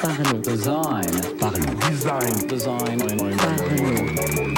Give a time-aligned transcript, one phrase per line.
[0.00, 0.40] Parlons.
[0.40, 1.04] Design.
[1.38, 1.74] Parlons.
[1.90, 2.46] Design.
[2.48, 2.98] Design.
[2.98, 4.54] Parlons.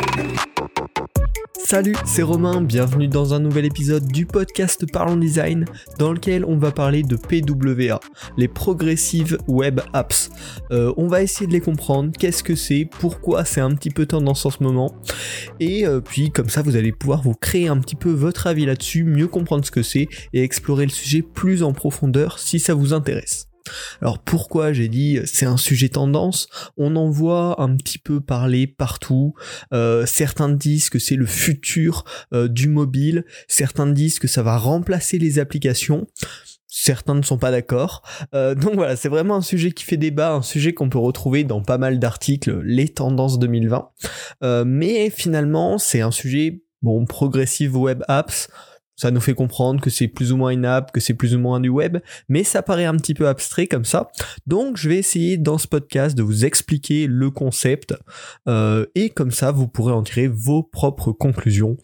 [1.64, 5.64] Salut, c'est Romain, bienvenue dans un nouvel épisode du podcast Parlons Design
[5.98, 8.00] dans lequel on va parler de PWA,
[8.36, 10.30] les Progressive Web Apps.
[10.70, 14.06] Euh, on va essayer de les comprendre, qu'est-ce que c'est, pourquoi c'est un petit peu
[14.06, 14.94] tendance en ce moment,
[15.58, 18.66] et euh, puis comme ça vous allez pouvoir vous créer un petit peu votre avis
[18.66, 22.74] là-dessus, mieux comprendre ce que c'est et explorer le sujet plus en profondeur si ça
[22.74, 23.49] vous intéresse.
[24.00, 26.48] Alors pourquoi j'ai dit euh, c'est un sujet tendance?
[26.76, 29.34] On en voit un petit peu parler partout.
[29.72, 33.24] Euh, certains disent que c'est le futur euh, du mobile.
[33.48, 36.06] Certains disent que ça va remplacer les applications.
[36.72, 38.02] Certains ne sont pas d'accord.
[38.32, 41.62] Donc voilà, c'est vraiment un sujet qui fait débat, un sujet qu'on peut retrouver dans
[41.62, 43.90] pas mal d'articles, les tendances 2020.
[44.42, 48.48] Euh, mais finalement, c'est un sujet, bon, progressive web apps,
[49.00, 51.38] ça nous fait comprendre que c'est plus ou moins une app, que c'est plus ou
[51.38, 51.96] moins du web,
[52.28, 54.10] mais ça paraît un petit peu abstrait comme ça.
[54.46, 57.94] Donc je vais essayer dans ce podcast de vous expliquer le concept
[58.46, 61.78] euh, et comme ça vous pourrez en tirer vos propres conclusions.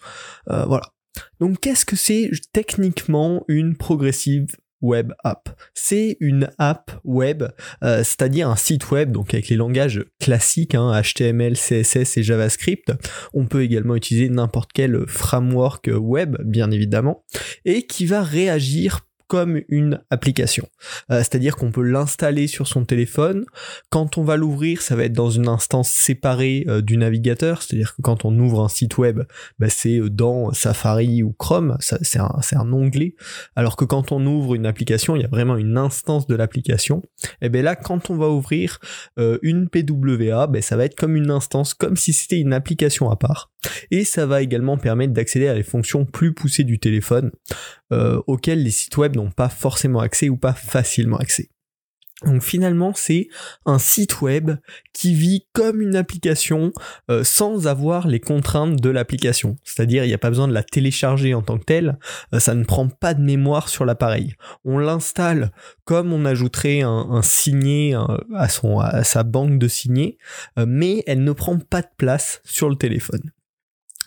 [0.51, 0.93] Euh, voilà.
[1.41, 4.49] Donc qu'est-ce que c'est techniquement une progressive
[4.83, 5.49] web app.
[5.75, 7.45] C'est une app web,
[7.83, 12.93] euh, c'est-à-dire un site web, donc avec les langages classiques, hein, HTML, CSS et JavaScript.
[13.35, 17.25] On peut également utiliser n'importe quel framework web, bien évidemment,
[17.65, 20.69] et qui va réagir comme une application.
[21.11, 23.45] Euh, C'est-à-dire qu'on peut l'installer sur son téléphone.
[23.91, 27.63] Quand on va l'ouvrir, ça va être dans une instance séparée euh, du navigateur.
[27.63, 29.23] C'est-à-dire que quand on ouvre un site web,
[29.59, 31.77] bah, c'est dans Safari ou Chrome.
[31.81, 33.15] C'est un, un, onglet.
[33.55, 37.03] Alors que quand on ouvre une application, il y a vraiment une instance de l'application.
[37.41, 38.79] Et bien là, quand on va ouvrir
[39.19, 43.11] euh, une PWA, ben ça va être comme une instance, comme si c'était une application
[43.11, 43.51] à part.
[43.91, 47.31] Et ça va également permettre d'accéder à les fonctions plus poussées du téléphone,
[47.93, 51.51] euh, auxquelles les sites web n'ont pas forcément accès ou pas facilement accès.
[52.25, 53.29] Donc finalement, c'est
[53.67, 54.53] un site web
[54.95, 56.73] qui vit comme une application
[57.11, 59.57] euh, sans avoir les contraintes de l'application.
[59.65, 61.99] C'est-à-dire, il n'y a pas besoin de la télécharger en tant que telle,
[62.33, 64.35] euh, ça ne prend pas de mémoire sur l'appareil.
[64.65, 65.53] On l'installe
[65.85, 67.95] comme on ajouterait un, un signé
[68.35, 70.17] à, son, à sa banque de signés,
[70.57, 73.31] mais elle ne prend pas de place sur le téléphone.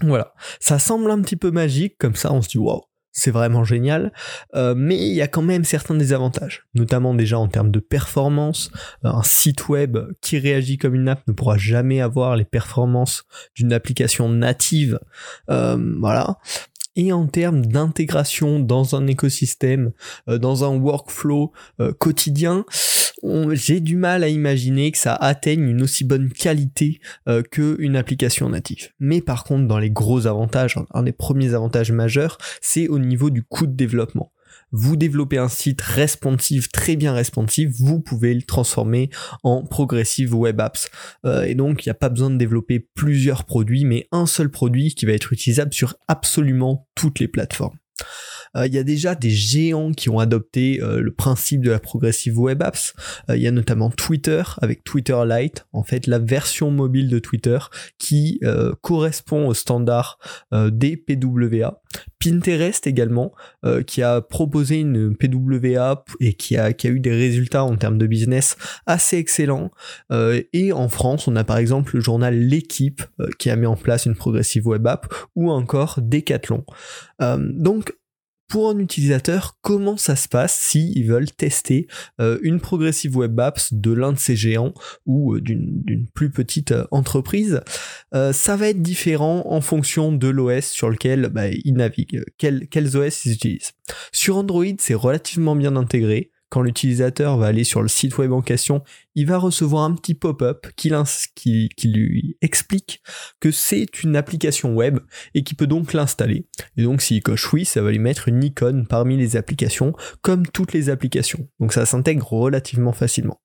[0.01, 3.63] Voilà, ça semble un petit peu magique, comme ça on se dit waouh, c'est vraiment
[3.63, 4.13] génial,
[4.55, 8.71] euh, mais il y a quand même certains désavantages, notamment déjà en termes de performance.
[9.03, 13.73] Un site web qui réagit comme une app ne pourra jamais avoir les performances d'une
[13.73, 14.99] application native.
[15.49, 16.37] Euh, voilà
[16.99, 19.93] et en termes d'intégration dans un écosystème,
[20.27, 22.65] euh, dans un workflow euh, quotidien,
[23.51, 28.49] j'ai du mal à imaginer que ça atteigne une aussi bonne qualité euh, qu'une application
[28.49, 28.89] native.
[28.99, 33.29] Mais par contre, dans les gros avantages, un des premiers avantages majeurs, c'est au niveau
[33.29, 34.31] du coût de développement
[34.71, 39.09] vous développez un site responsive, très bien responsive, vous pouvez le transformer
[39.43, 40.89] en progressive web apps.
[41.25, 44.49] Euh, et donc, il n'y a pas besoin de développer plusieurs produits, mais un seul
[44.49, 47.77] produit qui va être utilisable sur absolument toutes les plateformes.
[48.55, 51.79] Euh, il y a déjà des géants qui ont adopté euh, le principe de la
[51.79, 52.93] progressive web apps.
[53.29, 57.19] Euh, il y a notamment Twitter avec Twitter Lite, en fait la version mobile de
[57.19, 57.57] Twitter
[57.97, 58.41] qui
[58.81, 60.19] correspond au standard
[60.51, 61.81] des PWA.
[62.19, 63.33] Pinterest également,
[63.87, 67.97] qui a proposé une PWA et qui a, qui a eu des résultats en termes
[67.97, 69.71] de business assez excellents.
[70.11, 73.03] et en France, on a par exemple le journal L'équipe
[73.37, 76.65] qui a mis en place une progressive web app ou encore Decathlon.
[77.19, 77.93] donc
[78.49, 81.87] pour un utilisateur, comment ça se passe s'ils veulent tester
[82.19, 84.73] euh, une progressive web apps de l'un de ces géants
[85.05, 87.61] ou euh, d'une plus petite euh, entreprise
[88.11, 93.25] Ça va être différent en fonction de l'OS sur lequel bah, ils naviguent, quels OS
[93.25, 93.71] ils utilisent.
[94.11, 98.41] Sur Android, c'est relativement bien intégré quand l'utilisateur va aller sur le site web en
[98.41, 98.83] question,
[99.15, 100.89] il va recevoir un petit pop-up qui,
[101.83, 103.01] lui explique
[103.39, 104.99] que c'est une application web
[105.33, 106.47] et qu'il peut donc l'installer.
[106.77, 110.47] Et donc s'il coche oui, ça va lui mettre une icône parmi les applications, comme
[110.47, 111.47] toutes les applications.
[111.59, 113.39] Donc ça s'intègre relativement facilement.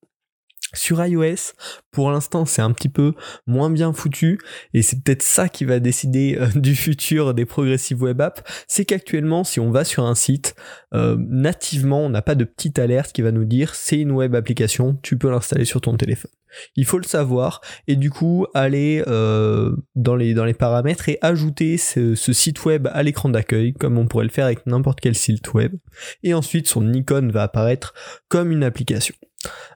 [0.75, 1.53] Sur iOS,
[1.91, 3.13] pour l'instant, c'est un petit peu
[3.47, 4.39] moins bien foutu
[4.73, 8.43] et c'est peut-être ça qui va décider euh, du futur des progressive web apps.
[8.67, 10.55] C'est qu'actuellement, si on va sur un site,
[10.93, 14.35] euh, nativement, on n'a pas de petite alerte qui va nous dire c'est une web
[14.35, 16.31] application, tu peux l'installer sur ton téléphone.
[16.75, 21.17] Il faut le savoir et du coup aller euh, dans, les, dans les paramètres et
[21.21, 25.15] ajouter ce site web à l'écran d'accueil comme on pourrait le faire avec n'importe quel
[25.15, 25.75] site web.
[26.23, 27.93] Et ensuite son icône va apparaître
[28.29, 29.15] comme une application.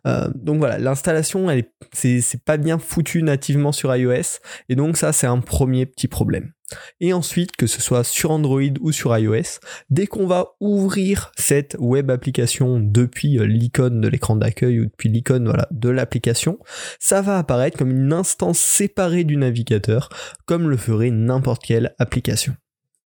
[0.07, 1.47] Euh, donc voilà, l'installation,
[1.93, 4.39] c'est pas bien foutu nativement sur iOS,
[4.69, 6.53] et donc ça, c'est un premier petit problème.
[6.99, 11.75] Et ensuite, que ce soit sur Android ou sur iOS, dès qu'on va ouvrir cette
[11.79, 16.59] web application depuis euh, l'icône de l'écran d'accueil ou depuis l'icône voilà, de l'application,
[16.99, 20.09] ça va apparaître comme une instance séparée du navigateur,
[20.45, 22.55] comme le ferait n'importe quelle application.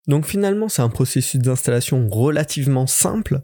[0.07, 3.41] Donc finalement, c'est un processus d'installation relativement simple,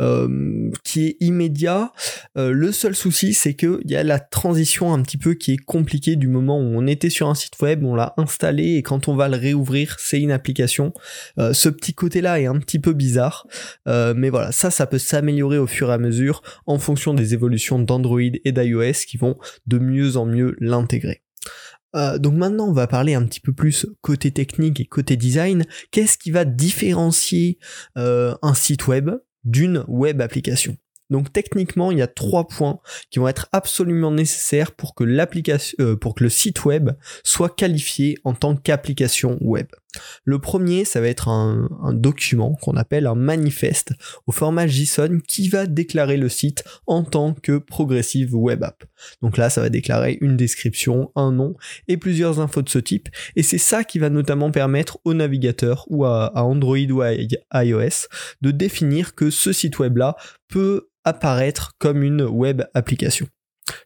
[0.00, 1.92] euh, qui est immédiat.
[2.38, 5.64] Euh, le seul souci, c'est qu'il y a la transition un petit peu qui est
[5.64, 9.08] compliquée du moment où on était sur un site web, on l'a installé et quand
[9.08, 10.92] on va le réouvrir, c'est une application.
[11.38, 13.46] Euh, ce petit côté-là est un petit peu bizarre,
[13.86, 17.78] mais voilà, ça, ça peut s'améliorer au fur et à mesure en fonction des évolutions
[17.78, 21.23] d'Android et d'iOS qui vont de mieux en mieux l'intégrer.
[21.94, 25.64] Euh, donc maintenant, on va parler un petit peu plus côté technique et côté design.
[25.90, 27.58] Qu'est-ce qui va différencier
[27.96, 29.10] euh, un site web
[29.44, 30.76] d'une web application?
[31.10, 32.80] Donc techniquement, il y a trois points
[33.10, 36.90] qui vont être absolument nécessaires pour que l'application, euh, pour que le site web
[37.22, 39.66] soit qualifié en tant qu'application web.
[40.24, 43.92] Le premier, ça va être un, document qu'on appelle un manifeste
[44.26, 48.84] au format JSON qui va déclarer le site en tant que progressive web app.
[49.22, 51.54] Donc là, ça va déclarer une description, un nom
[51.88, 53.08] et plusieurs infos de ce type.
[53.36, 57.12] Et c'est ça qui va notamment permettre au navigateur ou à, à Android ou à
[57.64, 58.08] iOS
[58.40, 60.16] de définir que ce site web là
[60.48, 63.28] peut apparaître comme une web application.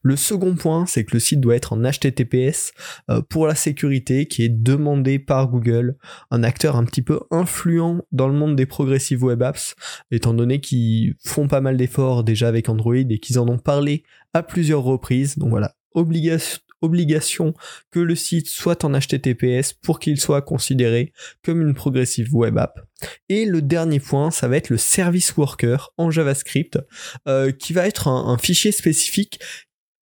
[0.03, 2.73] Le second point, c'est que le site doit être en HTTPS
[3.11, 5.97] euh, pour la sécurité qui est demandée par Google,
[6.31, 9.75] un acteur un petit peu influent dans le monde des progressive web apps,
[10.11, 14.03] étant donné qu'ils font pas mal d'efforts déjà avec Android et qu'ils en ont parlé
[14.35, 15.39] à plusieurs reprises.
[15.39, 17.55] Donc voilà, obligation obligation
[17.91, 21.13] que le site soit en HTTPS pour qu'il soit considéré
[21.45, 22.81] comme une progressive web app.
[23.29, 26.79] Et le dernier point, ça va être le service worker en JavaScript,
[27.27, 29.41] euh, qui va être un, fichier spécifique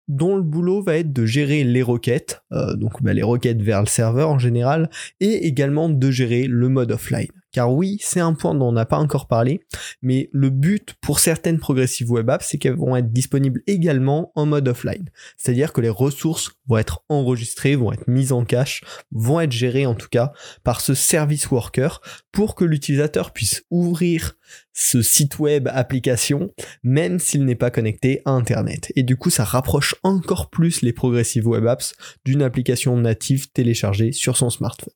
[0.07, 3.81] dont le boulot va être de gérer les requêtes, euh, donc bah, les requêtes vers
[3.81, 4.89] le serveur en général,
[5.19, 7.31] et également de gérer le mode offline.
[7.53, 9.61] Car oui, c'est un point dont on n'a pas encore parlé,
[10.01, 14.45] mais le but pour certaines progressive web apps, c'est qu'elles vont être disponibles également en
[14.45, 15.09] mode offline.
[15.37, 19.85] C'est-à-dire que les ressources vont être enregistrées, vont être mises en cache, vont être gérées
[19.85, 20.33] en tout cas
[20.63, 22.01] par ce service worker
[22.31, 24.35] pour que l'utilisateur puisse ouvrir
[24.73, 26.51] ce site web application
[26.83, 28.91] même s'il n'est pas connecté à Internet.
[28.95, 31.93] Et du coup, ça rapproche encore plus les progressive web apps
[32.25, 34.93] d'une application native téléchargée sur son smartphone.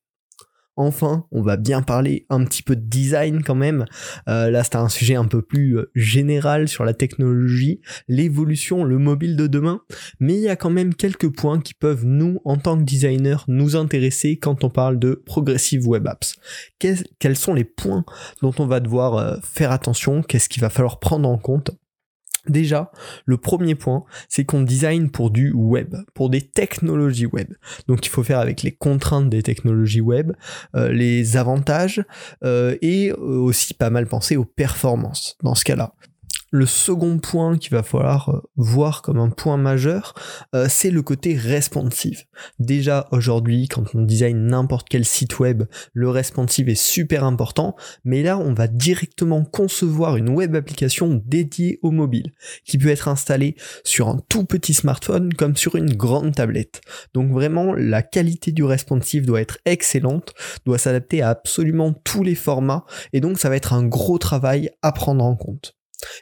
[0.77, 3.85] Enfin, on va bien parler un petit peu de design quand même.
[4.29, 8.97] Euh, là, c'est un sujet un peu plus euh, général sur la technologie, l'évolution, le
[8.99, 9.81] mobile de demain.
[10.19, 13.43] Mais il y a quand même quelques points qui peuvent nous, en tant que designers,
[13.47, 16.35] nous intéresser quand on parle de progressive web apps.
[16.79, 18.05] quels sont les points
[18.41, 20.21] dont on va devoir euh, faire attention?
[20.21, 21.71] Qu'est-ce qu'il va falloir prendre en compte?
[22.47, 22.91] Déjà,
[23.25, 27.53] le premier point, c'est qu'on design pour du web, pour des technologies web.
[27.87, 30.33] Donc il faut faire avec les contraintes des technologies web,
[30.75, 32.03] euh, les avantages
[32.43, 35.93] euh, et euh, aussi pas mal penser aux performances dans ce cas-là.
[36.51, 40.13] Le second point qu'il va falloir euh, voir comme un point majeur,
[40.55, 42.23] euh, c'est le côté responsive.
[42.59, 45.63] Déjà aujourd'hui, quand on design n'importe quel site web,
[45.93, 51.79] le responsive est super important, mais là on va directement concevoir une web application dédiée
[51.81, 52.33] au mobile,
[52.63, 56.81] qui peut être installée sur un tout petit smartphone comme sur une grande tablette.
[57.13, 60.33] Donc vraiment, la qualité du responsive doit être excellente,
[60.65, 64.69] doit s'adapter à absolument tous les formats, et donc ça va être un gros travail
[64.81, 65.76] à prendre en compte.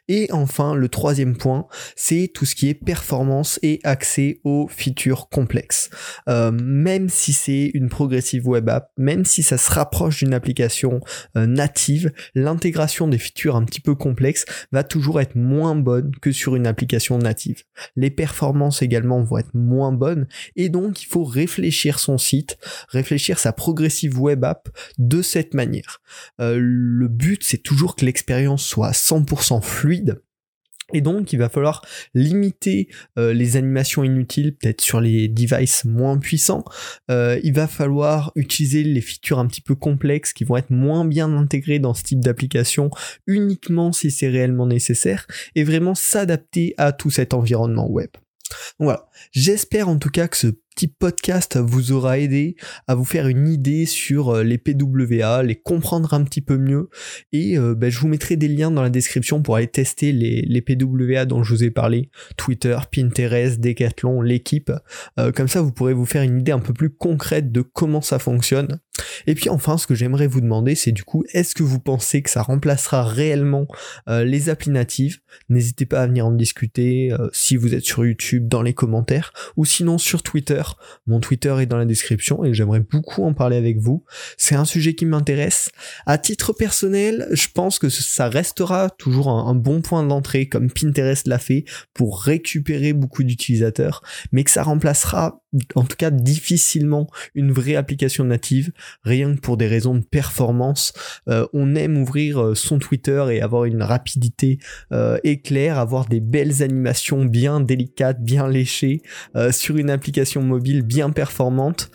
[0.07, 5.29] Et enfin, le troisième point, c'est tout ce qui est performance et accès aux features
[5.29, 5.89] complexes.
[6.29, 11.01] Euh, même si c'est une progressive web app, même si ça se rapproche d'une application
[11.35, 16.31] euh, native, l'intégration des features un petit peu complexes va toujours être moins bonne que
[16.31, 17.63] sur une application native.
[17.95, 22.57] Les performances également vont être moins bonnes et donc il faut réfléchir son site,
[22.89, 26.01] réfléchir sa progressive web app de cette manière.
[26.39, 30.21] Euh, le but c'est toujours que l'expérience soit 100% fluide.
[30.93, 36.17] Et donc, il va falloir limiter euh, les animations inutiles, peut-être sur les devices moins
[36.19, 36.63] puissants.
[37.09, 41.03] Euh, il va falloir utiliser les features un petit peu complexes qui vont être moins
[41.03, 42.91] bien intégrées dans ce type d'application
[43.25, 48.11] uniquement si c'est réellement nécessaire et vraiment s'adapter à tout cet environnement web.
[48.79, 52.57] Voilà, j'espère en tout cas que ce petit podcast vous aura aidé
[52.87, 56.89] à vous faire une idée sur euh, les PWA, les comprendre un petit peu mieux.
[57.31, 60.41] Et euh, ben, je vous mettrai des liens dans la description pour aller tester les,
[60.41, 62.09] les PWA dont je vous ai parlé.
[62.35, 64.71] Twitter, Pinterest, Decathlon, l'équipe.
[65.17, 68.01] Euh, comme ça, vous pourrez vous faire une idée un peu plus concrète de comment
[68.01, 68.79] ça fonctionne.
[69.27, 72.21] Et puis enfin, ce que j'aimerais vous demander, c'est du coup, est-ce que vous pensez
[72.21, 73.67] que ça remplacera réellement
[74.09, 75.19] euh, les applis natives?
[75.49, 79.31] N'hésitez pas à venir en discuter euh, si vous êtes sur YouTube dans les commentaires
[79.57, 80.61] ou sinon sur Twitter.
[81.07, 84.03] Mon Twitter est dans la description et j'aimerais beaucoup en parler avec vous.
[84.37, 85.69] C'est un sujet qui m'intéresse.
[86.05, 90.69] À titre personnel, je pense que ça restera toujours un, un bon point d'entrée comme
[90.71, 95.41] Pinterest l'a fait pour récupérer beaucoup d'utilisateurs, mais que ça remplacera
[95.75, 98.71] en tout cas difficilement une vraie application native,
[99.03, 100.93] rien que pour des raisons de performance.
[101.29, 104.59] Euh, on aime ouvrir euh, son Twitter et avoir une rapidité
[104.91, 109.01] euh, éclair, avoir des belles animations bien délicates, bien léchées
[109.51, 111.89] sur une application mobile bien performante.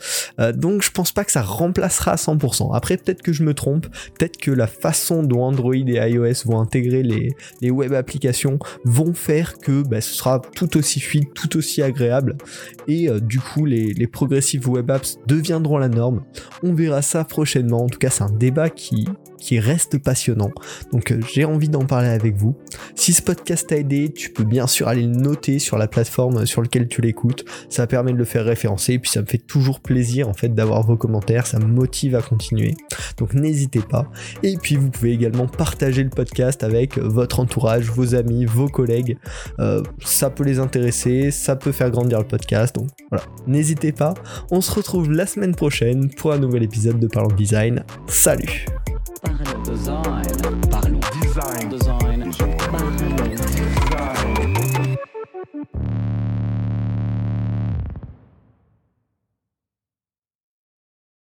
[0.55, 2.75] donc je pense pas que ça remplacera à 100%.
[2.75, 3.87] Après peut-être que je me trompe,
[4.17, 7.29] peut-être que la façon dont Android et iOS vont intégrer les,
[7.61, 12.37] les web applications vont faire que bah, ce sera tout aussi fluide, tout aussi agréable
[12.87, 16.23] et du coup les, les progressive web apps deviendront la norme.
[16.63, 17.83] On verra ça prochainement.
[17.85, 19.07] En tout cas, c'est un débat qui,
[19.41, 20.51] qui reste passionnant.
[20.93, 22.55] Donc euh, j'ai envie d'en parler avec vous.
[22.95, 26.45] Si ce podcast t'a aidé, tu peux bien sûr aller le noter sur la plateforme
[26.45, 27.43] sur laquelle tu l'écoutes.
[27.67, 30.53] Ça permet de le faire référencer et puis ça me fait toujours plaisir en fait
[30.53, 32.75] d'avoir vos commentaires, ça me motive à continuer.
[33.17, 34.09] Donc n'hésitez pas.
[34.43, 39.17] Et puis vous pouvez également partager le podcast avec votre entourage, vos amis, vos collègues.
[39.59, 42.75] Euh, ça peut les intéresser, ça peut faire grandir le podcast.
[42.75, 44.13] Donc voilà, n'hésitez pas.
[44.51, 47.83] On se retrouve la semaine prochaine pour un nouvel épisode de Parlons Design.
[48.07, 48.65] Salut
[49.21, 50.90] Parlons design.